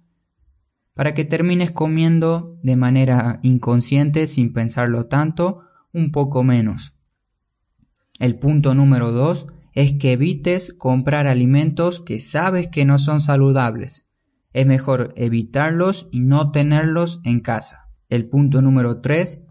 para 0.94 1.14
que 1.14 1.26
termines 1.26 1.72
comiendo 1.72 2.58
de 2.64 2.76
manera 2.76 3.40
inconsciente 3.44 4.28
sin 4.28 4.52
pensarlo 4.52 5.06
tanto, 5.06 5.62
un 5.94 6.12
poco 6.12 6.44
menos. 6.44 6.96
El 8.20 8.40
punto 8.40 8.74
número 8.74 9.12
2 9.12 9.48
es 9.74 9.94
que 9.94 10.14
evites 10.14 10.74
comprar 10.74 11.28
alimentos 11.28 12.00
que 12.02 12.20
sabes 12.20 12.68
que 12.68 12.84
no 12.84 12.98
son 12.98 13.22
saludables. 13.22 14.10
Es 14.54 14.66
mejor 14.66 15.14
evitarlos 15.16 16.10
y 16.12 16.22
no 16.22 16.52
tenerlos 16.52 17.22
en 17.24 17.42
casa. 17.42 17.90
El 18.10 18.28
punto 18.28 18.64
número 18.64 19.02
3 19.02 19.47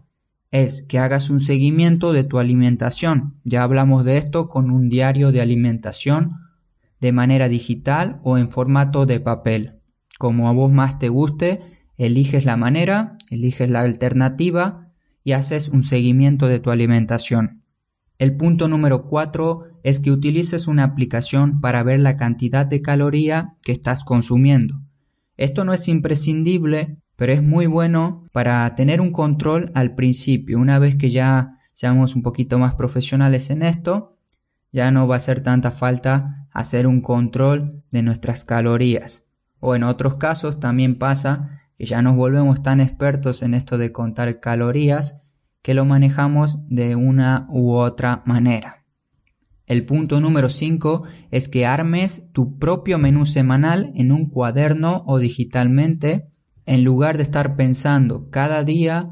es 0.51 0.81
que 0.81 0.99
hagas 0.99 1.29
un 1.29 1.39
seguimiento 1.39 2.13
de 2.13 2.23
tu 2.23 2.39
alimentación. 2.39 3.35
Ya 3.43 3.63
hablamos 3.63 4.05
de 4.05 4.17
esto 4.17 4.49
con 4.49 4.71
un 4.71 4.89
diario 4.89 5.31
de 5.31 5.41
alimentación 5.41 6.37
de 6.99 7.11
manera 7.11 7.47
digital 7.47 8.19
o 8.23 8.37
en 8.37 8.49
formato 8.49 9.05
de 9.05 9.19
papel 9.19 9.77
como 10.17 10.49
a 10.49 10.53
vos 10.53 10.71
más 10.71 10.99
te 10.99 11.09
guste, 11.09 11.61
eliges 11.97 12.45
la 12.45 12.57
manera, 12.57 13.17
eliges 13.29 13.69
la 13.69 13.81
alternativa 13.81 14.91
y 15.23 15.33
haces 15.33 15.69
un 15.69 15.83
seguimiento 15.83 16.47
de 16.47 16.59
tu 16.59 16.71
alimentación. 16.71 17.63
El 18.17 18.35
punto 18.35 18.67
número 18.67 19.05
4 19.07 19.79
es 19.83 19.99
que 19.99 20.11
utilices 20.11 20.67
una 20.67 20.83
aplicación 20.83 21.61
para 21.61 21.83
ver 21.83 21.99
la 21.99 22.17
cantidad 22.17 22.65
de 22.65 22.81
caloría 22.81 23.55
que 23.61 23.71
estás 23.71 24.03
consumiendo. 24.03 24.81
Esto 25.37 25.63
no 25.65 25.73
es 25.73 25.87
imprescindible, 25.87 26.97
pero 27.17 27.33
es 27.33 27.43
muy 27.43 27.65
bueno 27.65 28.23
para 28.31 28.73
tener 28.75 29.01
un 29.01 29.11
control 29.11 29.71
al 29.73 29.95
principio. 29.95 30.59
Una 30.59 30.79
vez 30.79 30.95
que 30.95 31.09
ya 31.09 31.59
seamos 31.73 32.15
un 32.15 32.21
poquito 32.21 32.59
más 32.59 32.75
profesionales 32.75 33.49
en 33.49 33.63
esto, 33.63 34.17
ya 34.71 34.91
no 34.91 35.07
va 35.07 35.15
a 35.15 35.17
hacer 35.17 35.41
tanta 35.41 35.71
falta 35.71 36.47
hacer 36.51 36.85
un 36.85 37.01
control 37.01 37.81
de 37.91 38.03
nuestras 38.03 38.45
calorías. 38.45 39.25
O 39.59 39.75
en 39.75 39.83
otros 39.83 40.15
casos 40.15 40.59
también 40.59 40.99
pasa 40.99 41.61
que 41.75 41.85
ya 41.85 42.03
nos 42.03 42.15
volvemos 42.15 42.61
tan 42.61 42.79
expertos 42.79 43.41
en 43.41 43.55
esto 43.55 43.79
de 43.79 43.91
contar 43.91 44.39
calorías 44.39 45.19
que 45.63 45.73
lo 45.73 45.85
manejamos 45.85 46.67
de 46.69 46.95
una 46.95 47.47
u 47.49 47.73
otra 47.73 48.21
manera. 48.25 48.85
El 49.65 49.85
punto 49.85 50.21
número 50.21 50.49
5 50.49 51.03
es 51.31 51.49
que 51.49 51.65
armes 51.65 52.29
tu 52.31 52.59
propio 52.59 52.99
menú 52.99 53.25
semanal 53.25 53.91
en 53.95 54.11
un 54.11 54.29
cuaderno 54.29 55.03
o 55.07 55.17
digitalmente 55.17 56.31
en 56.67 56.83
lugar 56.83 57.17
de 57.17 57.23
estar 57.23 57.55
pensando 57.55 58.29
cada 58.29 58.63
día 58.63 59.09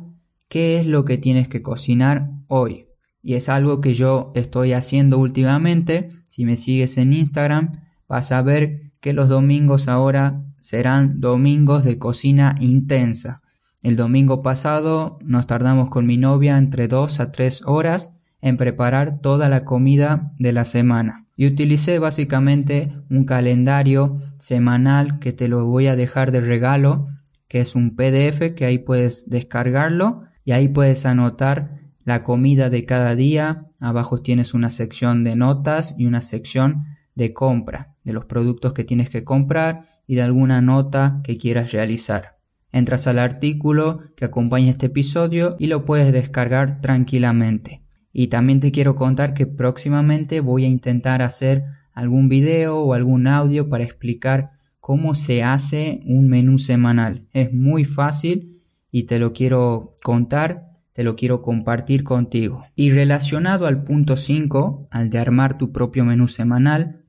qué 0.50 0.80
es 0.80 0.86
lo 0.86 1.06
que 1.06 1.18
tienes 1.18 1.48
que 1.48 1.64
cocinar 1.64 2.30
hoy. 2.48 2.86
Y 3.24 3.34
es 3.34 3.50
algo 3.50 3.82
que 3.82 3.96
yo 3.96 4.32
estoy 4.36 4.74
haciendo 4.74 5.18
últimamente. 5.18 6.10
Si 6.28 6.46
me 6.46 6.58
sigues 6.58 6.98
en 7.00 7.14
Instagram 7.14 7.72
vas 8.08 8.32
a 8.32 8.42
ver 8.44 8.92
que 9.02 9.14
los 9.14 9.30
domingos 9.30 9.88
ahora 9.88 10.44
serán 10.58 11.22
domingos 11.22 11.84
de 11.84 11.98
cocina 11.98 12.56
intensa. 12.60 13.42
El 13.82 13.96
domingo 13.96 14.42
pasado 14.42 15.18
nos 15.24 15.48
tardamos 15.48 15.90
con 15.90 16.06
mi 16.06 16.18
novia 16.18 16.58
entre 16.58 16.88
2 16.88 17.20
a 17.20 17.32
3 17.32 17.64
horas 17.68 18.12
en 18.42 18.58
preparar 18.58 19.22
toda 19.22 19.48
la 19.48 19.64
comida 19.64 20.34
de 20.40 20.52
la 20.52 20.66
semana. 20.66 21.26
Y 21.38 21.48
utilicé 21.48 22.00
básicamente 22.00 22.94
un 23.10 23.26
calendario 23.26 24.22
semanal 24.40 25.20
que 25.20 25.34
te 25.34 25.48
lo 25.48 25.66
voy 25.66 25.88
a 25.88 25.96
dejar 25.96 26.32
de 26.32 26.42
regalo, 26.42 27.08
que 27.48 27.60
es 27.60 27.75
un 27.75 27.96
PDF 27.96 28.56
que 28.56 28.66
ahí 28.66 28.80
puedes 28.80 29.30
descargarlo 29.30 30.24
y 30.44 30.52
ahí 30.52 30.68
puedes 30.68 31.06
anotar 31.06 31.82
la 32.04 32.24
comida 32.24 32.70
de 32.70 32.86
cada 32.86 33.16
día. 33.16 33.66
Abajo 33.80 34.22
tienes 34.22 34.54
una 34.54 34.70
sección 34.70 35.24
de 35.24 35.36
notas 35.36 35.96
y 35.98 36.06
una 36.06 36.22
sección 36.22 36.86
de 37.16 37.34
compra, 37.34 37.96
de 38.04 38.14
los 38.14 38.25
productos 38.25 38.74
que 38.74 38.84
tienes 38.84 39.10
que 39.10 39.24
comprar 39.24 39.86
y 40.08 40.16
de 40.16 40.22
alguna 40.22 40.62
nota 40.62 41.22
que 41.24 41.38
quieras 41.38 41.72
realizar. 41.72 42.38
Entras 42.72 43.08
al 43.08 43.20
artículo 43.20 44.02
que 44.16 44.25
acompaña 44.25 44.70
este 44.70 44.88
episodio 44.88 45.56
y 45.60 45.68
lo 45.68 45.86
puedes 45.86 46.12
descargar 46.12 46.82
tranquilamente. 46.82 47.82
Y 48.12 48.28
también 48.28 48.60
te 48.60 48.72
quiero 48.72 48.96
contar 48.96 49.34
que 49.34 49.46
próximamente 49.46 50.42
voy 50.42 50.66
a 50.66 50.70
intentar 50.70 51.22
hacer 51.22 51.64
algún 51.94 52.28
video 52.30 52.80
o 52.80 52.94
algún 52.94 53.28
audio 53.28 53.70
para 53.70 53.84
explicar 53.84 54.52
cómo 54.86 55.15
se 55.15 55.42
hace 55.42 56.01
un 56.06 56.27
menú 56.27 56.60
semanal. 56.60 57.25
Es 57.34 57.51
muy 57.51 57.86
fácil 57.86 58.62
y 58.92 59.06
te 59.06 59.18
lo 59.18 59.34
quiero 59.34 59.96
contar, 60.04 60.74
te 60.94 61.04
lo 61.04 61.15
quiero 61.15 61.42
compartir 61.42 62.04
contigo. 62.04 62.63
Y 62.75 62.92
relacionado 62.92 63.65
al 63.65 63.84
punto 63.84 64.15
5, 64.15 64.89
al 64.92 65.10
de 65.10 65.18
armar 65.18 65.58
tu 65.58 65.72
propio 65.72 66.06
menú 66.06 66.27
semanal, 66.27 67.01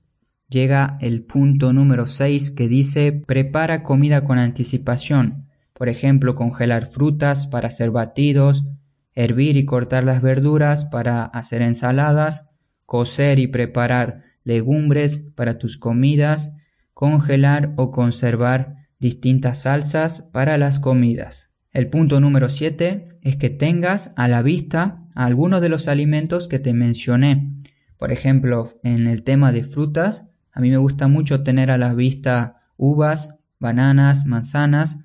llega 0.49 0.97
el 1.03 1.25
punto 1.25 1.75
número 1.75 2.07
6 2.07 2.51
que 2.53 2.67
dice 2.67 3.13
prepara 3.13 3.83
comida 3.83 4.25
con 4.25 4.39
anticipación, 4.39 5.45
por 5.75 5.91
ejemplo 5.91 6.35
congelar 6.35 6.87
frutas 6.87 7.47
para 7.47 7.69
hacer 7.69 7.91
batidos, 7.91 8.65
hervir 9.13 9.59
y 9.59 9.67
cortar 9.67 10.03
las 10.03 10.23
verduras 10.23 10.87
para 10.87 11.25
hacer 11.25 11.61
ensaladas, 11.61 12.49
cocer 12.87 13.39
y 13.39 13.49
preparar 13.49 14.23
legumbres 14.45 15.19
para 15.19 15.59
tus 15.59 15.77
comidas, 15.77 16.55
congelar 16.97 17.75
o 17.77 17.91
conservar 17.91 18.77
distintas 18.99 19.65
salsas 19.65 20.23
para 20.33 20.57
las 20.57 20.81
comidas. 20.81 21.51
El 21.71 21.91
punto 21.91 22.21
número 22.21 22.49
7 22.49 23.19
es 23.21 23.37
que 23.37 23.51
tengas 23.51 24.15
a 24.17 24.29
la 24.29 24.41
vista 24.41 25.05
algunos 25.15 25.61
de 25.61 25.69
los 25.69 25.89
alimentos 25.89 26.49
que 26.49 26.59
te 26.59 26.73
mencioné. 26.73 27.53
Por 27.99 28.13
ejemplo, 28.13 28.73
en 28.83 29.09
el 29.09 29.25
tema 29.25 29.53
de 29.53 29.63
frutas, 29.63 30.31
a 30.53 30.61
mí 30.61 30.71
me 30.71 30.79
gusta 30.79 31.07
mucho 31.07 31.43
tener 31.43 31.71
a 31.71 31.77
la 31.77 31.93
vista 31.93 32.63
uvas, 32.79 33.35
bananas, 33.59 34.25
manzanas, 34.25 34.97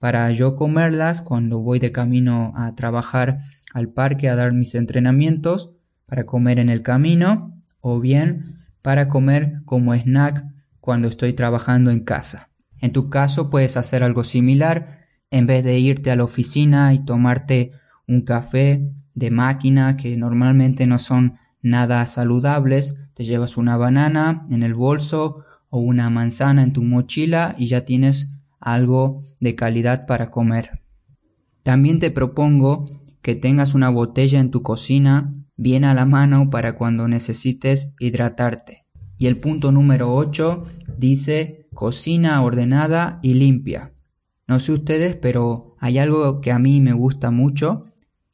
para 0.00 0.28
yo 0.32 0.56
comerlas 0.56 1.22
cuando 1.22 1.60
voy 1.60 1.78
de 1.78 1.92
camino 1.92 2.54
a 2.56 2.74
trabajar 2.74 3.38
al 3.72 3.90
parque 3.90 4.28
a 4.28 4.34
dar 4.34 4.52
mis 4.52 4.74
entrenamientos, 4.74 5.70
para 6.06 6.26
comer 6.26 6.58
en 6.58 6.70
el 6.70 6.82
camino, 6.82 7.62
o 7.80 8.00
bien 8.00 8.56
para 8.82 9.06
comer 9.06 9.60
como 9.64 9.94
snack 9.94 10.55
cuando 10.86 11.08
estoy 11.08 11.32
trabajando 11.32 11.90
en 11.90 12.04
casa. 12.04 12.48
En 12.80 12.92
tu 12.92 13.10
caso 13.10 13.50
puedes 13.50 13.76
hacer 13.76 14.04
algo 14.04 14.22
similar, 14.22 15.00
en 15.32 15.48
vez 15.48 15.64
de 15.64 15.80
irte 15.80 16.12
a 16.12 16.16
la 16.16 16.22
oficina 16.22 16.94
y 16.94 17.04
tomarte 17.04 17.72
un 18.06 18.20
café 18.20 18.94
de 19.12 19.32
máquina 19.32 19.96
que 19.96 20.16
normalmente 20.16 20.86
no 20.86 21.00
son 21.00 21.38
nada 21.60 22.06
saludables, 22.06 22.94
te 23.14 23.24
llevas 23.24 23.56
una 23.56 23.76
banana 23.76 24.46
en 24.48 24.62
el 24.62 24.74
bolso 24.74 25.44
o 25.70 25.80
una 25.80 26.08
manzana 26.08 26.62
en 26.62 26.72
tu 26.72 26.84
mochila 26.84 27.56
y 27.58 27.66
ya 27.66 27.84
tienes 27.84 28.30
algo 28.60 29.24
de 29.40 29.56
calidad 29.56 30.06
para 30.06 30.30
comer. 30.30 30.82
También 31.64 31.98
te 31.98 32.12
propongo 32.12 32.84
que 33.22 33.34
tengas 33.34 33.74
una 33.74 33.90
botella 33.90 34.38
en 34.38 34.52
tu 34.52 34.62
cocina 34.62 35.34
bien 35.56 35.84
a 35.84 35.94
la 35.94 36.04
mano 36.04 36.48
para 36.48 36.76
cuando 36.76 37.08
necesites 37.08 37.92
hidratarte. 37.98 38.85
Y 39.18 39.26
el 39.26 39.36
punto 39.36 39.72
número 39.72 40.14
8 40.14 40.64
dice 40.98 41.68
cocina 41.74 42.42
ordenada 42.42 43.18
y 43.22 43.34
limpia. 43.34 43.92
No 44.46 44.58
sé 44.58 44.72
ustedes, 44.72 45.16
pero 45.16 45.76
hay 45.78 45.98
algo 45.98 46.40
que 46.40 46.52
a 46.52 46.58
mí 46.58 46.80
me 46.80 46.92
gusta 46.92 47.30
mucho 47.30 47.86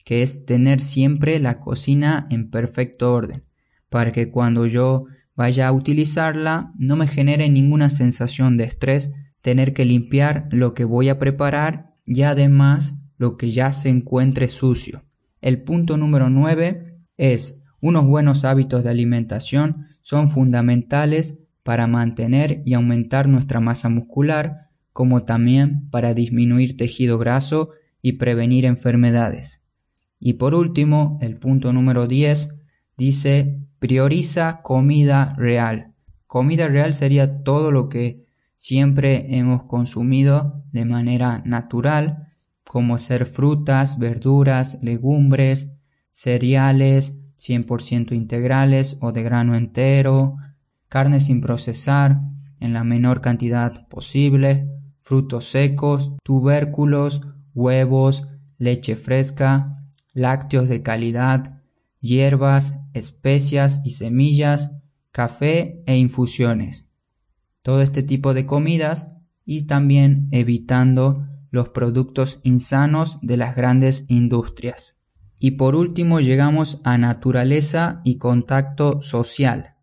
que 0.04 0.22
es 0.22 0.46
tener 0.46 0.80
siempre 0.80 1.38
la 1.38 1.60
cocina 1.60 2.26
en 2.30 2.50
perfecto 2.50 3.14
orden, 3.14 3.44
para 3.88 4.12
que 4.12 4.30
cuando 4.30 4.66
yo 4.66 5.06
vaya 5.34 5.68
a 5.68 5.72
utilizarla 5.72 6.72
no 6.76 6.96
me 6.96 7.06
genere 7.06 7.48
ninguna 7.48 7.88
sensación 7.88 8.56
de 8.56 8.64
estrés 8.64 9.12
tener 9.40 9.72
que 9.74 9.84
limpiar 9.84 10.48
lo 10.50 10.74
que 10.74 10.84
voy 10.84 11.08
a 11.08 11.18
preparar 11.18 11.94
y 12.04 12.22
además 12.22 12.98
lo 13.16 13.36
que 13.36 13.50
ya 13.50 13.72
se 13.72 13.88
encuentre 13.88 14.48
sucio. 14.48 15.04
El 15.40 15.62
punto 15.62 15.96
número 15.96 16.30
9 16.30 16.98
es 17.16 17.62
unos 17.80 18.06
buenos 18.06 18.44
hábitos 18.44 18.84
de 18.84 18.90
alimentación 18.90 19.86
son 20.02 20.28
fundamentales 20.28 21.38
para 21.62 21.86
mantener 21.86 22.62
y 22.64 22.74
aumentar 22.74 23.28
nuestra 23.28 23.60
masa 23.60 23.88
muscular, 23.88 24.68
como 24.92 25.22
también 25.22 25.88
para 25.90 26.12
disminuir 26.12 26.76
tejido 26.76 27.18
graso 27.18 27.70
y 28.02 28.12
prevenir 28.12 28.66
enfermedades. 28.66 29.64
Y 30.18 30.34
por 30.34 30.54
último, 30.54 31.18
el 31.20 31.36
punto 31.38 31.72
número 31.72 32.06
10 32.06 32.60
dice 32.96 33.60
prioriza 33.78 34.60
comida 34.62 35.34
real. 35.38 35.94
Comida 36.26 36.68
real 36.68 36.94
sería 36.94 37.42
todo 37.42 37.70
lo 37.70 37.88
que 37.88 38.26
siempre 38.56 39.36
hemos 39.38 39.64
consumido 39.64 40.64
de 40.72 40.84
manera 40.84 41.42
natural, 41.44 42.28
como 42.64 42.98
ser 42.98 43.26
frutas, 43.26 43.98
verduras, 43.98 44.78
legumbres, 44.82 45.72
cereales 46.10 47.18
100% 47.42 48.14
integrales 48.14 48.98
o 49.00 49.10
de 49.12 49.22
grano 49.24 49.56
entero, 49.56 50.36
carne 50.88 51.18
sin 51.18 51.40
procesar 51.40 52.20
en 52.60 52.72
la 52.72 52.84
menor 52.84 53.20
cantidad 53.20 53.88
posible, 53.88 54.68
frutos 55.00 55.46
secos, 55.46 56.12
tubérculos, 56.22 57.22
huevos, 57.54 58.28
leche 58.58 58.94
fresca, 58.94 59.82
lácteos 60.12 60.68
de 60.68 60.82
calidad, 60.82 61.60
hierbas, 62.00 62.78
especias 62.94 63.80
y 63.84 63.90
semillas, 63.90 64.76
café 65.10 65.82
e 65.86 65.96
infusiones. 65.96 66.86
Todo 67.62 67.82
este 67.82 68.04
tipo 68.04 68.34
de 68.34 68.46
comidas 68.46 69.08
y 69.44 69.64
también 69.64 70.28
evitando 70.30 71.26
los 71.50 71.70
productos 71.70 72.40
insanos 72.44 73.18
de 73.22 73.36
las 73.36 73.56
grandes 73.56 74.04
industrias. 74.08 74.96
Y 75.44 75.50
por 75.50 75.74
último 75.74 76.20
llegamos 76.20 76.80
a 76.84 76.98
naturaleza 76.98 78.00
y 78.04 78.18
contacto 78.18 79.02
social. 79.02 79.74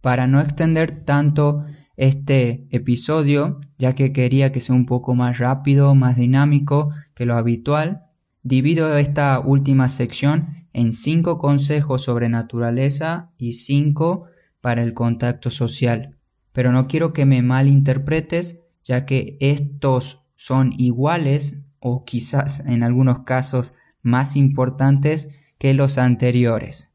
Para 0.00 0.26
no 0.26 0.40
extender 0.40 1.04
tanto 1.04 1.66
este 1.98 2.66
episodio, 2.70 3.60
ya 3.76 3.94
que 3.94 4.14
quería 4.14 4.52
que 4.52 4.60
sea 4.60 4.74
un 4.74 4.86
poco 4.86 5.14
más 5.14 5.36
rápido, 5.36 5.94
más 5.94 6.16
dinámico 6.16 6.94
que 7.14 7.26
lo 7.26 7.34
habitual, 7.34 8.06
divido 8.42 8.96
esta 8.96 9.38
última 9.40 9.90
sección 9.90 10.66
en 10.72 10.94
cinco 10.94 11.36
consejos 11.36 12.02
sobre 12.02 12.30
naturaleza 12.30 13.32
y 13.36 13.52
cinco 13.52 14.28
para 14.62 14.82
el 14.82 14.94
contacto 14.94 15.50
social. 15.50 16.16
Pero 16.52 16.72
no 16.72 16.86
quiero 16.86 17.12
que 17.12 17.26
me 17.26 17.42
malinterpretes, 17.42 18.62
ya 18.82 19.04
que 19.04 19.36
estos 19.40 20.20
son 20.36 20.72
iguales 20.78 21.60
o 21.80 22.06
quizás 22.06 22.60
en 22.60 22.82
algunos 22.82 23.24
casos 23.24 23.74
más 24.02 24.36
importantes 24.36 25.30
que 25.58 25.74
los 25.74 25.98
anteriores. 25.98 26.90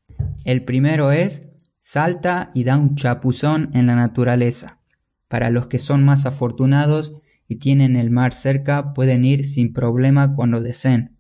El 0.46 0.64
primero 0.64 1.12
es 1.12 1.50
salta 1.80 2.52
y 2.54 2.64
da 2.64 2.78
un 2.78 2.96
chapuzón 2.96 3.70
en 3.74 3.88
la 3.88 3.96
naturaleza. 3.96 4.80
Para 5.28 5.50
los 5.50 5.68
que 5.68 5.80
son 5.80 6.04
más 6.04 6.26
afortunados 6.26 7.22
y 7.48 7.56
tienen 7.56 7.96
el 7.96 8.10
mar 8.10 8.34
cerca 8.34 8.94
pueden 8.94 9.26
ir 9.26 9.46
sin 9.46 9.74
problema 9.74 10.36
cuando 10.36 10.62
deseen. 10.62 11.18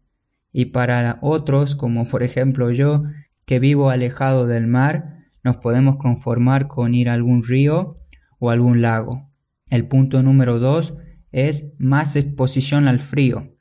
Y 0.51 0.65
para 0.65 1.19
otros, 1.21 1.75
como 1.75 2.07
por 2.07 2.23
ejemplo 2.23 2.71
yo, 2.71 3.03
que 3.45 3.59
vivo 3.59 3.89
alejado 3.89 4.47
del 4.47 4.67
mar, 4.67 5.25
nos 5.43 5.57
podemos 5.57 5.97
conformar 5.97 6.67
con 6.67 6.93
ir 6.93 7.09
a 7.09 7.13
algún 7.13 7.43
río 7.43 7.95
o 8.39 8.49
algún 8.49 8.81
lago. 8.81 9.29
El 9.69 9.87
punto 9.87 10.23
número 10.23 10.59
dos 10.59 10.97
es 11.31 11.73
más 11.77 12.15
exposición 12.15 12.87
al 12.87 12.99
frío. 12.99 13.53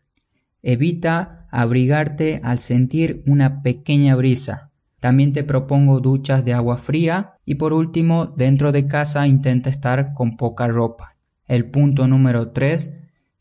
Evita 0.63 1.36
abrigarte 1.57 2.43
al 2.45 2.59
sentir 2.59 3.23
una 3.27 3.63
pequeña 3.63 4.15
brisa. 4.15 4.73
También 5.01 5.33
te 5.33 5.43
propongo 5.43 6.01
duchas 6.01 6.45
de 6.45 6.53
agua 6.53 6.77
fría 6.77 7.33
y 7.47 7.55
por 7.55 7.73
último, 7.73 8.27
dentro 8.27 8.73
de 8.73 8.87
casa 8.87 9.27
intenta 9.27 9.71
estar 9.71 10.13
con 10.13 10.37
poca 10.37 10.69
ropa. 10.69 11.17
El 11.47 11.71
punto 11.71 12.09
número 12.09 12.51
3 12.51 12.93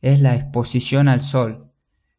es 0.01 0.21
la 0.21 0.33
exposición 0.33 1.09
al 1.09 1.19
sol. 1.19 1.73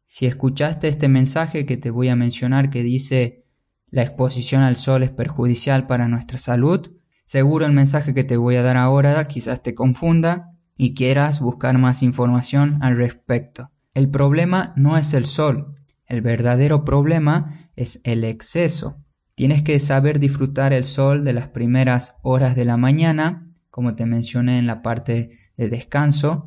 Si 0.04 0.26
escuchaste 0.26 0.88
este 0.88 1.09
mensaje 1.09 1.64
que 1.64 1.78
te 1.78 1.88
voy 1.88 2.11
a 2.11 2.16
mencionar 2.16 2.68
que 2.68 2.82
dice 2.82 3.46
la 3.88 4.02
exposición 4.02 4.62
al 4.62 4.76
sol 4.76 5.02
es 5.02 5.12
perjudicial 5.12 5.87
para 5.87 6.09
nuestra 6.09 6.37
salud, 6.37 6.90
seguro 7.24 7.64
el 7.64 7.72
mensaje 7.72 8.12
que 8.12 8.24
te 8.24 8.37
voy 8.37 8.56
a 8.56 8.62
dar 8.62 8.76
ahora 8.76 9.26
quizás 9.28 9.62
te 9.62 9.74
confunda 9.74 10.52
y 10.76 10.94
quieras 10.94 11.40
buscar 11.40 11.78
más 11.78 12.02
información 12.02 12.82
al 12.82 12.98
respecto. 12.98 13.70
El 13.94 14.11
problema 14.11 14.74
no 14.76 14.98
es 14.98 15.14
el 15.14 15.24
sol, 15.24 15.76
el 16.07 16.21
verdadero 16.21 16.85
problema 16.85 17.69
es 17.77 18.01
el 18.05 18.25
exceso. 18.25 18.97
Tienes 19.35 19.62
que 19.62 19.79
saber 19.81 20.19
disfrutar 20.19 20.73
el 20.73 20.85
sol 20.85 21.25
de 21.25 21.33
las 21.33 21.49
primeras 21.49 22.16
horas 22.23 22.57
de 22.57 22.64
la 22.64 22.77
mañana, 22.77 23.51
como 23.71 23.95
te 23.95 24.07
mencioné 24.07 24.59
en 24.59 24.66
la 24.66 24.83
parte 24.83 25.38
de 25.57 25.69
descanso, 25.69 26.47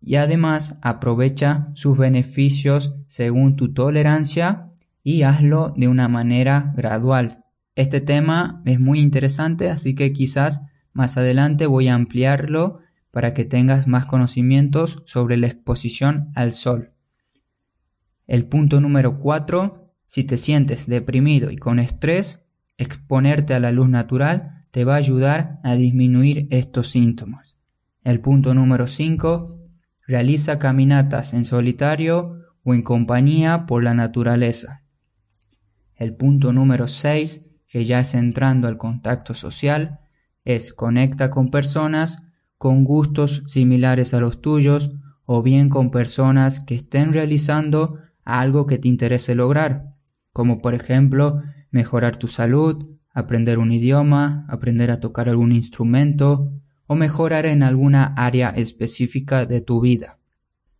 y 0.00 0.16
además 0.16 0.78
aprovecha 0.82 1.68
sus 1.74 1.96
beneficios 1.96 2.96
según 3.06 3.56
tu 3.56 3.72
tolerancia 3.72 4.70
y 5.02 5.22
hazlo 5.22 5.72
de 5.76 5.88
una 5.88 6.08
manera 6.08 6.72
gradual. 6.76 7.44
Este 7.74 8.00
tema 8.00 8.62
es 8.66 8.78
muy 8.78 9.00
interesante, 9.00 9.70
así 9.70 9.94
que 9.94 10.12
quizás 10.12 10.62
más 10.92 11.16
adelante 11.16 11.66
voy 11.66 11.88
a 11.88 11.94
ampliarlo 11.94 12.80
para 13.10 13.34
que 13.34 13.44
tengas 13.44 13.86
más 13.86 14.06
conocimientos 14.06 15.02
sobre 15.06 15.36
la 15.36 15.46
exposición 15.46 16.30
al 16.34 16.52
sol. 16.52 16.92
El 18.32 18.46
punto 18.46 18.80
número 18.80 19.18
4, 19.18 19.92
si 20.06 20.24
te 20.24 20.38
sientes 20.38 20.86
deprimido 20.86 21.50
y 21.50 21.58
con 21.58 21.78
estrés, 21.78 22.46
exponerte 22.78 23.52
a 23.52 23.60
la 23.60 23.72
luz 23.72 23.90
natural 23.90 24.64
te 24.70 24.86
va 24.86 24.94
a 24.94 24.96
ayudar 24.96 25.60
a 25.64 25.74
disminuir 25.74 26.46
estos 26.48 26.88
síntomas. 26.88 27.58
El 28.04 28.20
punto 28.20 28.54
número 28.54 28.86
5, 28.86 29.58
realiza 30.06 30.58
caminatas 30.58 31.34
en 31.34 31.44
solitario 31.44 32.38
o 32.64 32.72
en 32.72 32.80
compañía 32.80 33.66
por 33.66 33.82
la 33.82 33.92
naturaleza. 33.92 34.80
El 35.94 36.14
punto 36.14 36.54
número 36.54 36.88
6, 36.88 37.50
que 37.68 37.84
ya 37.84 38.00
es 38.00 38.14
entrando 38.14 38.66
al 38.66 38.78
contacto 38.78 39.34
social, 39.34 40.00
es 40.46 40.72
conecta 40.72 41.28
con 41.28 41.50
personas 41.50 42.22
con 42.56 42.84
gustos 42.84 43.42
similares 43.46 44.14
a 44.14 44.20
los 44.20 44.40
tuyos 44.40 44.92
o 45.26 45.42
bien 45.42 45.68
con 45.68 45.90
personas 45.90 46.60
que 46.60 46.76
estén 46.76 47.12
realizando 47.12 47.98
algo 48.24 48.66
que 48.66 48.78
te 48.78 48.88
interese 48.88 49.34
lograr, 49.34 49.94
como 50.32 50.60
por 50.60 50.74
ejemplo 50.74 51.42
mejorar 51.70 52.16
tu 52.16 52.28
salud, 52.28 52.86
aprender 53.12 53.58
un 53.58 53.72
idioma, 53.72 54.46
aprender 54.48 54.90
a 54.90 55.00
tocar 55.00 55.28
algún 55.28 55.52
instrumento 55.52 56.52
o 56.86 56.94
mejorar 56.94 57.46
en 57.46 57.62
alguna 57.62 58.14
área 58.16 58.50
específica 58.50 59.46
de 59.46 59.60
tu 59.60 59.80
vida. 59.80 60.18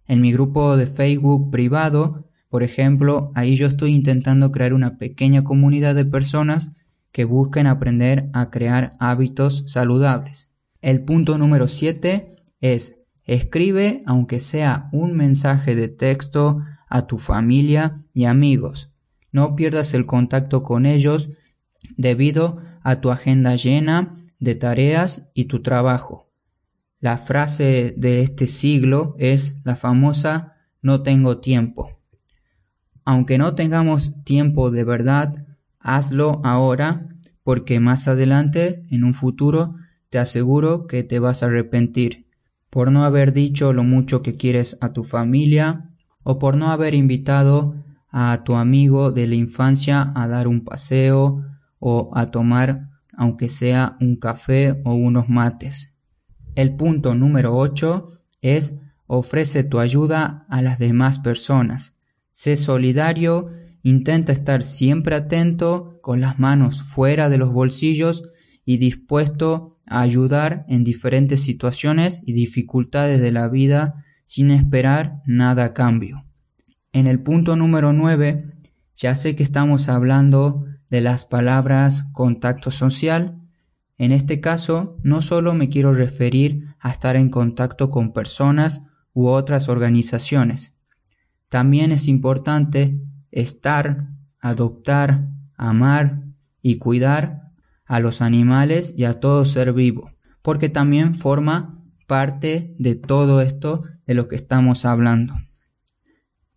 En 0.06 0.20
mi 0.20 0.32
grupo 0.32 0.76
de 0.76 0.86
Facebook 0.86 1.50
privado, 1.50 2.26
por 2.48 2.62
ejemplo, 2.62 3.32
ahí 3.34 3.56
yo 3.56 3.66
estoy 3.66 3.94
intentando 3.94 4.52
crear 4.52 4.74
una 4.74 4.98
pequeña 4.98 5.42
comunidad 5.42 5.94
de 5.94 6.04
personas 6.04 6.72
que 7.12 7.24
busquen 7.24 7.66
aprender 7.66 8.28
a 8.32 8.50
crear 8.50 8.96
hábitos 8.98 9.64
saludables. 9.66 10.50
El 10.80 11.04
punto 11.04 11.38
número 11.38 11.68
7 11.68 12.36
es 12.60 12.98
escribe 13.24 14.02
aunque 14.06 14.40
sea 14.40 14.88
un 14.92 15.14
mensaje 15.14 15.76
de 15.76 15.88
texto 15.88 16.62
a 16.92 17.06
tu 17.06 17.18
familia 17.18 18.02
y 18.12 18.26
amigos. 18.26 18.90
No 19.32 19.56
pierdas 19.56 19.94
el 19.94 20.04
contacto 20.04 20.62
con 20.62 20.84
ellos 20.84 21.30
debido 21.96 22.60
a 22.82 23.00
tu 23.00 23.10
agenda 23.10 23.56
llena 23.56 24.22
de 24.40 24.56
tareas 24.56 25.30
y 25.32 25.46
tu 25.46 25.62
trabajo. 25.62 26.28
La 27.00 27.16
frase 27.16 27.94
de 27.96 28.20
este 28.20 28.46
siglo 28.46 29.16
es 29.18 29.62
la 29.64 29.74
famosa 29.74 30.56
no 30.82 31.02
tengo 31.02 31.38
tiempo. 31.38 31.98
Aunque 33.06 33.38
no 33.38 33.54
tengamos 33.54 34.22
tiempo 34.24 34.70
de 34.70 34.84
verdad, 34.84 35.46
hazlo 35.80 36.42
ahora 36.44 37.08
porque 37.42 37.80
más 37.80 38.06
adelante, 38.06 38.84
en 38.90 39.04
un 39.04 39.14
futuro, 39.14 39.76
te 40.10 40.18
aseguro 40.18 40.86
que 40.86 41.04
te 41.04 41.20
vas 41.20 41.42
a 41.42 41.46
arrepentir 41.46 42.26
por 42.68 42.92
no 42.92 43.02
haber 43.02 43.32
dicho 43.32 43.72
lo 43.72 43.82
mucho 43.82 44.20
que 44.20 44.36
quieres 44.36 44.76
a 44.82 44.92
tu 44.92 45.04
familia 45.04 45.88
o 46.24 46.38
por 46.38 46.56
no 46.56 46.70
haber 46.70 46.94
invitado 46.94 47.74
a 48.10 48.42
tu 48.44 48.54
amigo 48.54 49.12
de 49.12 49.26
la 49.26 49.34
infancia 49.34 50.12
a 50.14 50.28
dar 50.28 50.46
un 50.46 50.64
paseo 50.64 51.44
o 51.78 52.10
a 52.14 52.30
tomar 52.30 52.90
aunque 53.14 53.48
sea 53.48 53.96
un 54.00 54.16
café 54.16 54.80
o 54.84 54.94
unos 54.94 55.28
mates. 55.28 55.92
El 56.54 56.76
punto 56.76 57.14
número 57.14 57.56
8 57.56 58.20
es 58.40 58.78
ofrece 59.06 59.64
tu 59.64 59.78
ayuda 59.78 60.44
a 60.48 60.62
las 60.62 60.78
demás 60.78 61.18
personas. 61.18 61.94
Sé 62.32 62.56
solidario, 62.56 63.50
intenta 63.82 64.32
estar 64.32 64.64
siempre 64.64 65.14
atento, 65.14 65.98
con 66.02 66.20
las 66.20 66.38
manos 66.38 66.82
fuera 66.82 67.28
de 67.28 67.38
los 67.38 67.52
bolsillos 67.52 68.30
y 68.64 68.78
dispuesto 68.78 69.78
a 69.86 70.00
ayudar 70.00 70.64
en 70.68 70.82
diferentes 70.82 71.42
situaciones 71.42 72.22
y 72.24 72.32
dificultades 72.32 73.20
de 73.20 73.32
la 73.32 73.48
vida 73.48 74.04
sin 74.32 74.50
esperar 74.50 75.20
nada 75.26 75.62
a 75.62 75.74
cambio. 75.74 76.24
En 76.90 77.06
el 77.06 77.20
punto 77.20 77.54
número 77.54 77.92
9, 77.92 78.46
ya 78.94 79.14
sé 79.14 79.36
que 79.36 79.42
estamos 79.42 79.90
hablando 79.90 80.64
de 80.88 81.02
las 81.02 81.26
palabras 81.26 82.04
contacto 82.14 82.70
social. 82.70 83.38
En 83.98 84.10
este 84.10 84.40
caso, 84.40 84.96
no 85.02 85.20
solo 85.20 85.52
me 85.52 85.68
quiero 85.68 85.92
referir 85.92 86.74
a 86.80 86.90
estar 86.90 87.14
en 87.16 87.28
contacto 87.28 87.90
con 87.90 88.14
personas 88.14 88.84
u 89.12 89.26
otras 89.26 89.68
organizaciones. 89.68 90.72
También 91.50 91.92
es 91.92 92.08
importante 92.08 93.02
estar, 93.32 94.08
adoptar, 94.40 95.28
amar 95.58 96.22
y 96.62 96.78
cuidar 96.78 97.50
a 97.84 98.00
los 98.00 98.22
animales 98.22 98.94
y 98.96 99.04
a 99.04 99.20
todo 99.20 99.44
ser 99.44 99.74
vivo, 99.74 100.10
porque 100.40 100.70
también 100.70 101.16
forma 101.16 101.84
parte 102.06 102.74
de 102.78 102.94
todo 102.94 103.42
esto 103.42 103.82
de 104.06 104.14
lo 104.14 104.28
que 104.28 104.36
estamos 104.36 104.84
hablando. 104.84 105.34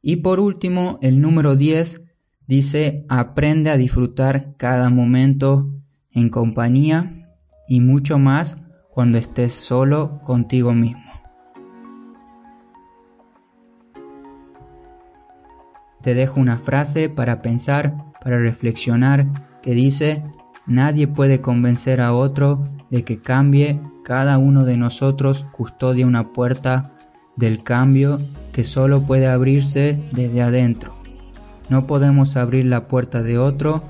Y 0.02 0.18
por 0.18 0.40
último, 0.40 1.00
el 1.02 1.20
número 1.20 1.56
10 1.56 2.04
dice, 2.48 3.06
aprende 3.10 3.72
a 3.72 3.78
disfrutar 3.78 4.56
cada 4.58 4.90
momento 4.90 5.72
en 6.12 6.30
compañía 6.30 7.28
y 7.68 7.82
mucho 7.82 8.20
más 8.20 8.60
cuando 8.92 9.18
estés 9.18 9.54
solo 9.54 10.20
contigo 10.20 10.74
mismo. 10.74 11.04
Te 16.02 16.14
dejo 16.14 16.40
una 16.40 16.60
frase 16.60 17.10
para 17.10 17.42
pensar, 17.42 18.12
para 18.22 18.38
reflexionar, 18.38 19.26
que 19.64 19.72
dice, 19.72 20.22
nadie 20.68 21.08
puede 21.08 21.42
convencer 21.42 22.00
a 22.00 22.14
otro 22.14 22.70
de 22.92 23.04
que 23.04 23.20
cambie, 23.20 23.82
cada 24.04 24.38
uno 24.38 24.66
de 24.66 24.78
nosotros 24.78 25.48
custodia 25.52 26.06
una 26.06 26.24
puerta 26.24 26.95
del 27.36 27.64
cambio 27.64 28.20
que 28.52 28.64
solo 28.64 29.02
puede 29.02 29.28
abrirse 29.28 30.00
desde 30.12 30.42
adentro. 30.42 30.94
No 31.70 31.88
podemos 31.88 32.38
abrir 32.38 32.66
la 32.66 32.88
puerta 32.88 33.22
de 33.24 33.38
otro 33.38 33.84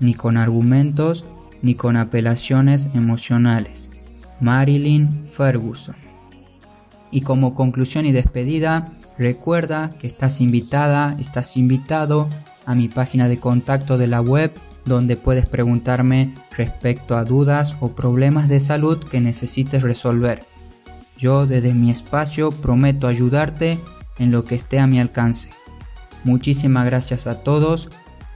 ni 0.00 0.14
con 0.14 0.36
argumentos 0.36 1.24
ni 1.62 1.74
con 1.74 1.96
apelaciones 1.96 2.90
emocionales. 2.94 3.90
Marilyn 4.40 5.10
Ferguson. 5.30 5.96
Y 7.10 7.20
como 7.20 7.54
conclusión 7.54 8.06
y 8.06 8.12
despedida, 8.12 8.90
recuerda 9.18 9.92
que 10.00 10.06
estás 10.06 10.40
invitada, 10.40 11.16
estás 11.20 11.56
invitado 11.56 12.28
a 12.66 12.74
mi 12.74 12.88
página 12.88 13.28
de 13.28 13.38
contacto 13.38 13.98
de 13.98 14.06
la 14.06 14.20
web 14.20 14.52
donde 14.84 15.16
puedes 15.16 15.46
preguntarme 15.46 16.34
respecto 16.56 17.16
a 17.16 17.24
dudas 17.24 17.76
o 17.80 17.92
problemas 17.92 18.48
de 18.48 18.60
salud 18.60 18.98
que 18.98 19.20
necesites 19.20 19.82
resolver. 19.82 20.44
Yo 21.22 21.46
desde 21.46 21.72
mi 21.72 21.88
espacio 21.88 22.50
prometo 22.50 23.06
ayudarte 23.06 23.78
en 24.18 24.32
lo 24.32 24.44
que 24.44 24.56
esté 24.56 24.80
a 24.80 24.88
mi 24.88 24.98
alcance. 24.98 25.50
Muchísimas 26.24 26.84
gracias 26.84 27.28
a 27.28 27.44
todos 27.44 27.90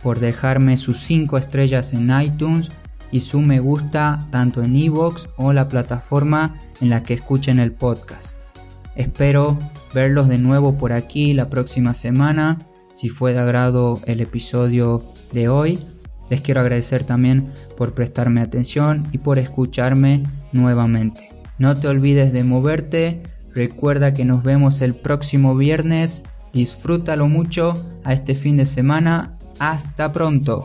por 0.05 0.21
dejarme 0.21 0.77
sus 0.77 0.99
5 0.99 1.37
estrellas 1.37 1.93
en 1.95 2.13
iTunes 2.21 2.71
y 3.11 3.21
su 3.21 3.41
me 3.41 3.59
gusta 3.59 4.29
tanto 4.31 4.63
en 4.63 4.77
iVoox 4.77 5.31
o 5.37 5.53
la 5.53 5.69
plataforma 5.69 6.57
en 6.81 6.91
la 6.91 7.03
que 7.03 7.15
escuchen 7.15 7.59
el 7.59 7.73
podcast. 7.73 8.37
Espero 8.95 9.59
verlos 9.93 10.29
de 10.29 10.39
nuevo 10.39 10.79
por 10.79 10.93
aquí 10.93 11.33
la 11.33 11.51
próxima 11.51 11.93
semana. 11.93 12.57
Si 12.95 13.09
fue 13.09 13.33
de 13.33 13.41
agrado 13.41 14.01
el 14.07 14.21
episodio 14.21 15.03
de 15.33 15.49
hoy, 15.49 15.81
les 16.31 16.41
quiero 16.41 16.61
agradecer 16.61 17.03
también 17.03 17.53
por 17.77 17.95
prestarme 17.95 18.43
atención 18.43 19.09
y 19.11 19.19
por 19.19 19.41
escucharme 19.41 20.23
nuevamente. 20.53 21.36
No 21.59 21.77
te 21.77 21.89
olvides 21.89 22.33
de 22.33 22.45
moverte, 22.45 23.23
recuerda 23.55 24.15
que 24.15 24.25
nos 24.25 24.43
vemos 24.43 24.83
el 24.83 24.95
próximo 24.95 25.57
viernes, 25.57 26.23
disfrútalo 26.53 27.29
mucho 27.29 27.75
a 28.05 28.13
este 28.13 28.35
fin 28.35 28.57
de 28.57 28.67
semana, 28.67 29.39
hasta 29.59 30.13
pronto. 30.13 30.65